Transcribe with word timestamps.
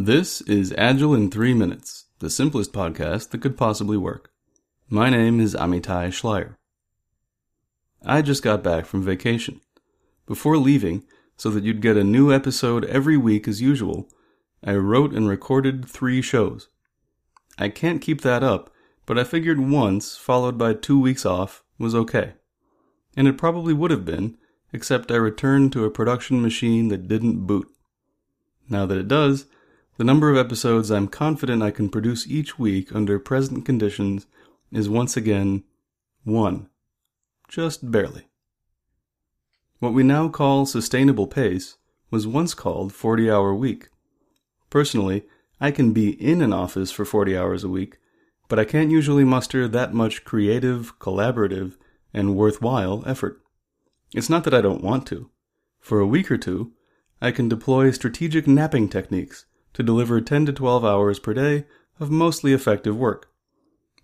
This 0.00 0.42
is 0.42 0.72
Agile 0.78 1.12
in 1.16 1.28
3 1.28 1.54
Minutes, 1.54 2.04
the 2.20 2.30
simplest 2.30 2.72
podcast 2.72 3.30
that 3.30 3.40
could 3.40 3.56
possibly 3.56 3.96
work. 3.96 4.30
My 4.88 5.10
name 5.10 5.40
is 5.40 5.56
Amitai 5.56 6.10
Schleier. 6.10 6.54
I 8.06 8.22
just 8.22 8.44
got 8.44 8.62
back 8.62 8.86
from 8.86 9.02
vacation. 9.02 9.60
Before 10.24 10.56
leaving, 10.56 11.02
so 11.36 11.50
that 11.50 11.64
you'd 11.64 11.82
get 11.82 11.96
a 11.96 12.04
new 12.04 12.32
episode 12.32 12.84
every 12.84 13.16
week 13.16 13.48
as 13.48 13.60
usual, 13.60 14.08
I 14.62 14.74
wrote 14.74 15.12
and 15.12 15.28
recorded 15.28 15.84
three 15.84 16.22
shows. 16.22 16.68
I 17.58 17.68
can't 17.68 18.00
keep 18.00 18.20
that 18.20 18.44
up, 18.44 18.72
but 19.04 19.18
I 19.18 19.24
figured 19.24 19.58
once, 19.58 20.16
followed 20.16 20.56
by 20.56 20.74
two 20.74 21.00
weeks 21.00 21.26
off, 21.26 21.64
was 21.76 21.96
okay. 21.96 22.34
And 23.16 23.26
it 23.26 23.36
probably 23.36 23.74
would 23.74 23.90
have 23.90 24.04
been, 24.04 24.36
except 24.72 25.10
I 25.10 25.16
returned 25.16 25.72
to 25.72 25.84
a 25.84 25.90
production 25.90 26.40
machine 26.40 26.86
that 26.86 27.08
didn't 27.08 27.48
boot. 27.48 27.66
Now 28.68 28.86
that 28.86 28.98
it 28.98 29.08
does, 29.08 29.46
the 29.98 30.04
number 30.04 30.30
of 30.30 30.36
episodes 30.36 30.92
I'm 30.92 31.08
confident 31.08 31.60
I 31.60 31.72
can 31.72 31.88
produce 31.88 32.24
each 32.28 32.56
week 32.56 32.94
under 32.94 33.18
present 33.18 33.66
conditions 33.66 34.28
is 34.70 34.88
once 34.88 35.16
again 35.16 35.64
one. 36.22 36.68
Just 37.48 37.90
barely. 37.90 38.28
What 39.80 39.92
we 39.92 40.04
now 40.04 40.28
call 40.28 40.66
sustainable 40.66 41.26
pace 41.26 41.78
was 42.12 42.28
once 42.28 42.54
called 42.54 42.92
40 42.92 43.28
hour 43.28 43.52
week. 43.52 43.88
Personally, 44.70 45.24
I 45.60 45.72
can 45.72 45.92
be 45.92 46.10
in 46.10 46.42
an 46.42 46.52
office 46.52 46.92
for 46.92 47.04
40 47.04 47.36
hours 47.36 47.64
a 47.64 47.68
week, 47.68 47.98
but 48.48 48.60
I 48.60 48.64
can't 48.64 48.92
usually 48.92 49.24
muster 49.24 49.66
that 49.66 49.94
much 49.94 50.24
creative, 50.24 50.96
collaborative, 51.00 51.74
and 52.14 52.36
worthwhile 52.36 53.02
effort. 53.04 53.40
It's 54.14 54.30
not 54.30 54.44
that 54.44 54.54
I 54.54 54.60
don't 54.60 54.84
want 54.84 55.08
to. 55.08 55.30
For 55.80 55.98
a 55.98 56.06
week 56.06 56.30
or 56.30 56.38
two, 56.38 56.70
I 57.20 57.32
can 57.32 57.48
deploy 57.48 57.90
strategic 57.90 58.46
napping 58.46 58.88
techniques 58.88 59.46
to 59.74 59.82
deliver 59.82 60.20
10 60.20 60.46
to 60.46 60.52
12 60.52 60.84
hours 60.84 61.18
per 61.18 61.34
day 61.34 61.64
of 62.00 62.10
mostly 62.10 62.52
effective 62.52 62.96
work. 62.96 63.30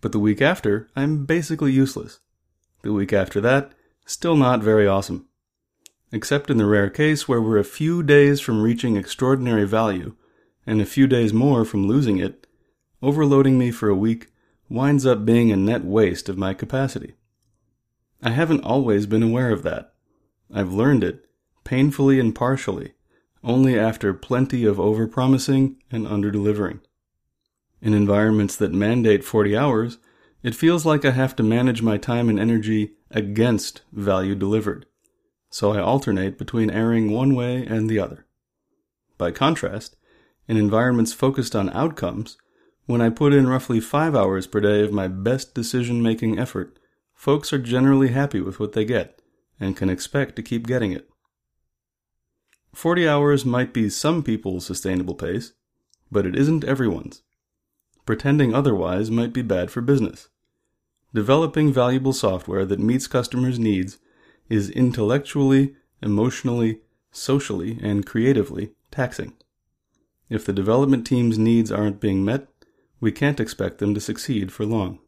But 0.00 0.12
the 0.12 0.18
week 0.18 0.42
after, 0.42 0.88
I'm 0.94 1.24
basically 1.24 1.72
useless. 1.72 2.20
The 2.82 2.92
week 2.92 3.12
after 3.12 3.40
that, 3.40 3.72
still 4.04 4.36
not 4.36 4.62
very 4.62 4.86
awesome. 4.86 5.26
Except 6.12 6.50
in 6.50 6.58
the 6.58 6.66
rare 6.66 6.90
case 6.90 7.26
where 7.26 7.40
we're 7.40 7.58
a 7.58 7.64
few 7.64 8.02
days 8.02 8.40
from 8.40 8.62
reaching 8.62 8.96
extraordinary 8.96 9.66
value, 9.66 10.14
and 10.66 10.80
a 10.80 10.86
few 10.86 11.06
days 11.06 11.32
more 11.32 11.64
from 11.64 11.86
losing 11.86 12.18
it, 12.18 12.46
overloading 13.02 13.58
me 13.58 13.70
for 13.70 13.88
a 13.88 13.96
week 13.96 14.28
winds 14.68 15.04
up 15.06 15.24
being 15.24 15.50
a 15.50 15.56
net 15.56 15.84
waste 15.84 16.28
of 16.28 16.38
my 16.38 16.54
capacity. 16.54 17.14
I 18.22 18.30
haven't 18.30 18.64
always 18.64 19.06
been 19.06 19.22
aware 19.22 19.50
of 19.50 19.62
that. 19.62 19.92
I've 20.52 20.72
learned 20.72 21.04
it, 21.04 21.26
painfully 21.64 22.18
and 22.18 22.34
partially, 22.34 22.92
only 23.44 23.78
after 23.78 24.14
plenty 24.14 24.64
of 24.64 24.78
overpromising 24.78 25.76
and 25.90 26.06
underdelivering. 26.06 26.80
In 27.82 27.92
environments 27.92 28.56
that 28.56 28.72
mandate 28.72 29.22
40 29.22 29.56
hours, 29.56 29.98
it 30.42 30.54
feels 30.54 30.86
like 30.86 31.04
I 31.04 31.10
have 31.10 31.36
to 31.36 31.42
manage 31.42 31.82
my 31.82 31.98
time 31.98 32.28
and 32.28 32.40
energy 32.40 32.92
against 33.10 33.82
value 33.92 34.34
delivered, 34.34 34.86
so 35.50 35.72
I 35.72 35.80
alternate 35.80 36.38
between 36.38 36.70
erring 36.70 37.10
one 37.10 37.34
way 37.34 37.66
and 37.66 37.88
the 37.88 37.98
other. 37.98 38.26
By 39.18 39.30
contrast, 39.30 39.96
in 40.48 40.56
environments 40.56 41.12
focused 41.12 41.54
on 41.54 41.70
outcomes, 41.70 42.36
when 42.86 43.00
I 43.00 43.08
put 43.08 43.32
in 43.32 43.48
roughly 43.48 43.80
5 43.80 44.14
hours 44.14 44.46
per 44.46 44.60
day 44.60 44.82
of 44.82 44.92
my 44.92 45.08
best 45.08 45.54
decision 45.54 46.02
making 46.02 46.38
effort, 46.38 46.78
folks 47.14 47.52
are 47.52 47.58
generally 47.58 48.08
happy 48.08 48.40
with 48.40 48.60
what 48.60 48.72
they 48.72 48.84
get 48.84 49.22
and 49.60 49.76
can 49.76 49.88
expect 49.88 50.36
to 50.36 50.42
keep 50.42 50.66
getting 50.66 50.92
it. 50.92 51.08
40 52.74 53.08
hours 53.08 53.44
might 53.44 53.72
be 53.72 53.88
some 53.88 54.22
people's 54.22 54.66
sustainable 54.66 55.14
pace, 55.14 55.52
but 56.10 56.26
it 56.26 56.34
isn't 56.34 56.64
everyone's. 56.64 57.22
Pretending 58.04 58.52
otherwise 58.52 59.10
might 59.10 59.32
be 59.32 59.42
bad 59.42 59.70
for 59.70 59.80
business. 59.80 60.28
Developing 61.14 61.72
valuable 61.72 62.12
software 62.12 62.64
that 62.64 62.80
meets 62.80 63.06
customers' 63.06 63.58
needs 63.58 63.98
is 64.48 64.70
intellectually, 64.70 65.76
emotionally, 66.02 66.80
socially, 67.12 67.78
and 67.80 68.04
creatively 68.04 68.72
taxing. 68.90 69.34
If 70.28 70.44
the 70.44 70.52
development 70.52 71.06
team's 71.06 71.38
needs 71.38 71.70
aren't 71.70 72.00
being 72.00 72.24
met, 72.24 72.48
we 73.00 73.12
can't 73.12 73.40
expect 73.40 73.78
them 73.78 73.94
to 73.94 74.00
succeed 74.00 74.52
for 74.52 74.66
long. 74.66 74.98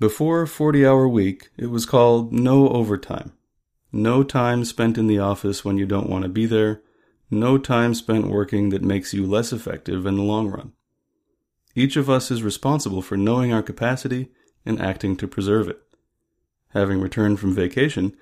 Before 0.00 0.46
40 0.46 0.84
hour 0.84 1.06
week, 1.06 1.50
it 1.56 1.66
was 1.66 1.86
called 1.86 2.32
no 2.32 2.68
overtime. 2.68 3.32
No 3.92 4.22
time 4.22 4.64
spent 4.64 4.98
in 4.98 5.06
the 5.06 5.18
office 5.18 5.64
when 5.64 5.78
you 5.78 5.86
don't 5.86 6.10
want 6.10 6.22
to 6.22 6.28
be 6.28 6.46
there. 6.46 6.82
No 7.30 7.58
time 7.58 7.94
spent 7.94 8.28
working 8.28 8.68
that 8.70 8.82
makes 8.82 9.14
you 9.14 9.26
less 9.26 9.52
effective 9.52 10.04
in 10.06 10.16
the 10.16 10.22
long 10.22 10.48
run. 10.48 10.72
Each 11.74 11.96
of 11.96 12.10
us 12.10 12.30
is 12.30 12.42
responsible 12.42 13.02
for 13.02 13.16
knowing 13.16 13.52
our 13.52 13.62
capacity 13.62 14.28
and 14.66 14.80
acting 14.80 15.16
to 15.16 15.28
preserve 15.28 15.68
it. 15.68 15.80
Having 16.70 17.00
returned 17.00 17.40
from 17.40 17.54
vacation, 17.54 18.16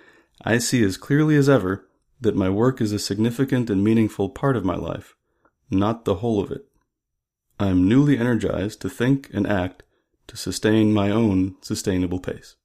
I 0.44 0.58
see 0.58 0.84
as 0.84 0.96
clearly 0.96 1.36
as 1.36 1.48
ever 1.48 1.88
that 2.20 2.36
my 2.36 2.48
work 2.48 2.80
is 2.80 2.92
a 2.92 2.98
significant 2.98 3.68
and 3.70 3.82
meaningful 3.82 4.28
part 4.28 4.56
of 4.56 4.64
my 4.64 4.76
life, 4.76 5.16
not 5.70 6.04
the 6.04 6.16
whole 6.16 6.40
of 6.40 6.50
it. 6.50 6.66
I 7.58 7.68
am 7.68 7.88
newly 7.88 8.18
energized 8.18 8.80
to 8.82 8.90
think 8.90 9.30
and 9.32 9.46
act 9.46 9.82
to 10.28 10.36
sustain 10.36 10.92
my 10.92 11.10
own 11.10 11.56
sustainable 11.62 12.20
pace. 12.20 12.56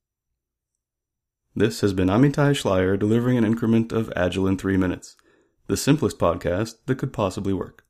This 1.54 1.82
has 1.82 1.92
been 1.92 2.08
Amitai 2.08 2.54
Schleier 2.54 2.98
delivering 2.98 3.38
an 3.38 3.44
increment 3.44 3.92
of 3.92 4.12
Agile 4.16 4.48
in 4.48 4.58
3 4.58 4.78
minutes, 4.78 5.18
the 5.68 5.76
simplest 5.76 6.18
podcast 6.18 6.76
that 6.86 6.96
could 6.96 7.12
possibly 7.12 7.52
work. 7.52 7.84